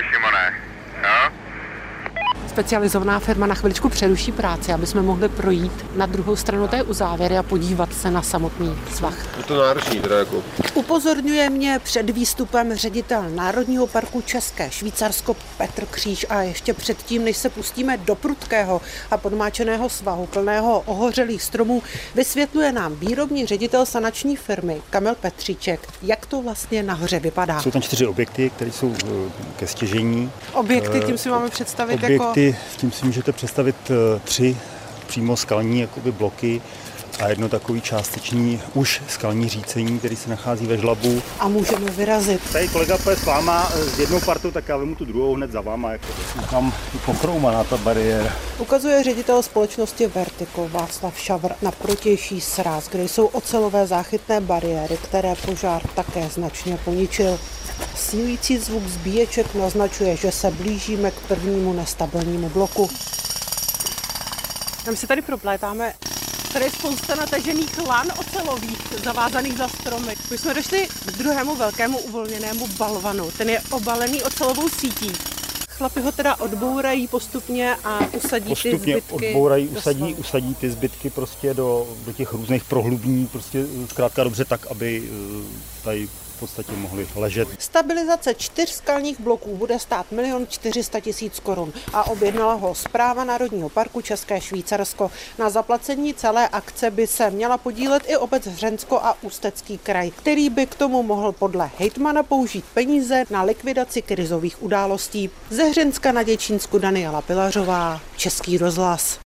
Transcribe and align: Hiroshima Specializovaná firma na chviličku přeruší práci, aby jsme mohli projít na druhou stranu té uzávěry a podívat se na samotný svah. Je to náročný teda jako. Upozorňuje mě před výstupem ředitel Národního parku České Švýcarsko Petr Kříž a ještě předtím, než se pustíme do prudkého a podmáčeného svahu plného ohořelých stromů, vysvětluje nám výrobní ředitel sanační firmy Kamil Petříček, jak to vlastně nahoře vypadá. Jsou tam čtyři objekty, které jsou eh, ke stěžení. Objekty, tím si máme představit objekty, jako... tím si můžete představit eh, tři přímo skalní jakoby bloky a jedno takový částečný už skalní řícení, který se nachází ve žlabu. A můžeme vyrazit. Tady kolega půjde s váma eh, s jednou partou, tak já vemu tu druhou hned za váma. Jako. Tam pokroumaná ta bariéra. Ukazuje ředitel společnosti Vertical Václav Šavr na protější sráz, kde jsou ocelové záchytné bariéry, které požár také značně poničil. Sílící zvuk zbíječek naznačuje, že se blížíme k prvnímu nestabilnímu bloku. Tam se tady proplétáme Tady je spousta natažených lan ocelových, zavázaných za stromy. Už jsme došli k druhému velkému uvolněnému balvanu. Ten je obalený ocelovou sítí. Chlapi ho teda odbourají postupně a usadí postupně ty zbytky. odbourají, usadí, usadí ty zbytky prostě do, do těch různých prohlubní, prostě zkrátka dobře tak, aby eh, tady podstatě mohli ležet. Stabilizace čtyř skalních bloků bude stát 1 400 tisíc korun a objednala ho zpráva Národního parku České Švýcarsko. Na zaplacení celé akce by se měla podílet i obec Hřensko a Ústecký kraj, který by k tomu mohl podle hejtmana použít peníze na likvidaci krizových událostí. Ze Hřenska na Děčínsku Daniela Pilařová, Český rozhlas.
Hiroshima 0.00 0.29
Specializovaná 2.50 3.18
firma 3.18 3.46
na 3.46 3.54
chviličku 3.54 3.88
přeruší 3.88 4.32
práci, 4.32 4.72
aby 4.72 4.86
jsme 4.86 5.02
mohli 5.02 5.28
projít 5.28 5.72
na 5.96 6.06
druhou 6.06 6.36
stranu 6.36 6.68
té 6.68 6.82
uzávěry 6.82 7.38
a 7.38 7.42
podívat 7.42 7.94
se 7.94 8.10
na 8.10 8.22
samotný 8.22 8.76
svah. 8.94 9.38
Je 9.38 9.44
to 9.44 9.58
náročný 9.58 10.00
teda 10.00 10.18
jako. 10.18 10.42
Upozorňuje 10.74 11.50
mě 11.50 11.80
před 11.82 12.10
výstupem 12.10 12.74
ředitel 12.74 13.30
Národního 13.30 13.86
parku 13.86 14.20
České 14.20 14.70
Švýcarsko 14.70 15.36
Petr 15.58 15.86
Kříž 15.86 16.26
a 16.28 16.42
ještě 16.42 16.74
předtím, 16.74 17.24
než 17.24 17.36
se 17.36 17.48
pustíme 17.48 17.96
do 17.96 18.14
prudkého 18.14 18.80
a 19.10 19.16
podmáčeného 19.16 19.88
svahu 19.88 20.26
plného 20.26 20.82
ohořelých 20.86 21.42
stromů, 21.42 21.82
vysvětluje 22.14 22.72
nám 22.72 22.96
výrobní 22.96 23.46
ředitel 23.46 23.86
sanační 23.86 24.36
firmy 24.36 24.82
Kamil 24.90 25.14
Petříček, 25.14 25.80
jak 26.02 26.26
to 26.26 26.42
vlastně 26.42 26.82
nahoře 26.82 27.20
vypadá. 27.20 27.60
Jsou 27.60 27.70
tam 27.70 27.82
čtyři 27.82 28.06
objekty, 28.06 28.50
které 28.50 28.72
jsou 28.72 28.94
eh, 29.04 29.08
ke 29.56 29.66
stěžení. 29.66 30.30
Objekty, 30.52 31.00
tím 31.00 31.18
si 31.18 31.28
máme 31.28 31.48
představit 31.48 31.94
objekty, 31.94 32.46
jako... 32.46 32.49
tím 32.76 32.92
si 32.92 33.06
můžete 33.06 33.32
představit 33.32 33.76
eh, 33.90 34.20
tři 34.24 34.56
přímo 35.06 35.36
skalní 35.36 35.80
jakoby 35.80 36.12
bloky 36.12 36.62
a 37.20 37.28
jedno 37.28 37.48
takový 37.48 37.80
částečný 37.80 38.60
už 38.74 39.02
skalní 39.08 39.48
řícení, 39.48 39.98
který 39.98 40.16
se 40.16 40.30
nachází 40.30 40.66
ve 40.66 40.78
žlabu. 40.78 41.22
A 41.38 41.48
můžeme 41.48 41.90
vyrazit. 41.90 42.52
Tady 42.52 42.68
kolega 42.68 42.98
půjde 42.98 43.16
s 43.16 43.24
váma 43.24 43.72
eh, 43.74 43.84
s 43.84 43.98
jednou 43.98 44.20
partou, 44.20 44.50
tak 44.50 44.68
já 44.68 44.76
vemu 44.76 44.94
tu 44.94 45.04
druhou 45.04 45.34
hned 45.34 45.52
za 45.52 45.60
váma. 45.60 45.92
Jako. 45.92 46.06
Tam 46.50 46.74
pokroumaná 47.06 47.64
ta 47.64 47.76
bariéra. 47.76 48.32
Ukazuje 48.58 49.02
ředitel 49.02 49.42
společnosti 49.42 50.06
Vertical 50.06 50.68
Václav 50.68 51.20
Šavr 51.20 51.52
na 51.62 51.70
protější 51.70 52.40
sráz, 52.40 52.88
kde 52.88 53.02
jsou 53.02 53.26
ocelové 53.26 53.86
záchytné 53.86 54.40
bariéry, 54.40 54.96
které 54.96 55.34
požár 55.34 55.82
také 55.94 56.28
značně 56.28 56.78
poničil. 56.84 57.38
Sílící 57.96 58.58
zvuk 58.58 58.82
zbíječek 58.86 59.54
naznačuje, 59.54 60.16
že 60.16 60.32
se 60.32 60.50
blížíme 60.50 61.10
k 61.10 61.20
prvnímu 61.20 61.72
nestabilnímu 61.72 62.48
bloku. 62.48 62.90
Tam 64.84 64.96
se 64.96 65.06
tady 65.06 65.22
proplétáme 65.22 65.94
Tady 66.52 66.64
je 66.64 66.70
spousta 66.70 67.14
natažených 67.14 67.78
lan 67.78 68.06
ocelových, 68.18 68.78
zavázaných 69.04 69.58
za 69.58 69.68
stromy. 69.68 70.14
Už 70.32 70.40
jsme 70.40 70.54
došli 70.54 70.88
k 71.06 71.18
druhému 71.18 71.56
velkému 71.56 71.98
uvolněnému 71.98 72.68
balvanu. 72.78 73.30
Ten 73.38 73.50
je 73.50 73.60
obalený 73.70 74.22
ocelovou 74.22 74.68
sítí. 74.68 75.12
Chlapi 75.68 76.00
ho 76.00 76.12
teda 76.12 76.40
odbourají 76.40 77.08
postupně 77.08 77.76
a 77.84 78.00
usadí 78.14 78.48
postupně 78.48 78.94
ty 78.94 79.00
zbytky. 79.00 79.14
odbourají, 79.28 79.68
usadí, 79.68 80.14
usadí 80.14 80.54
ty 80.54 80.70
zbytky 80.70 81.10
prostě 81.10 81.54
do, 81.54 81.88
do 82.06 82.12
těch 82.12 82.32
různých 82.32 82.64
prohlubní, 82.64 83.26
prostě 83.26 83.66
zkrátka 83.90 84.24
dobře 84.24 84.44
tak, 84.44 84.66
aby 84.66 85.02
eh, 85.04 85.82
tady 85.82 86.08
podstatě 86.40 86.72
mohli 86.72 87.08
ležet. 87.16 87.48
Stabilizace 87.58 88.34
čtyř 88.34 88.70
skalních 88.70 89.20
bloků 89.20 89.56
bude 89.56 89.78
stát 89.78 90.06
1 90.12 90.46
400 90.48 91.00
tisíc 91.00 91.40
korun 91.40 91.72
a 91.92 92.06
objednala 92.06 92.54
ho 92.54 92.74
zpráva 92.74 93.24
Národního 93.24 93.68
parku 93.68 94.00
České 94.00 94.40
Švýcarsko. 94.40 95.10
Na 95.38 95.50
zaplacení 95.50 96.14
celé 96.14 96.48
akce 96.48 96.90
by 96.90 97.06
se 97.06 97.30
měla 97.30 97.58
podílet 97.58 98.02
i 98.06 98.16
obec 98.16 98.46
Hřensko 98.46 99.00
a 99.02 99.16
Ústecký 99.22 99.78
kraj, 99.78 100.10
který 100.10 100.50
by 100.50 100.66
k 100.66 100.74
tomu 100.74 101.02
mohl 101.02 101.32
podle 101.32 101.70
hejtmana 101.78 102.22
použít 102.22 102.64
peníze 102.74 103.24
na 103.30 103.42
likvidaci 103.42 104.02
krizových 104.02 104.62
událostí. 104.62 105.30
Ze 105.50 105.64
Hřenska 105.64 106.12
na 106.12 106.22
Děčínsku 106.22 106.78
Daniela 106.78 107.22
Pilařová, 107.22 108.00
Český 108.16 108.58
rozhlas. 108.58 109.18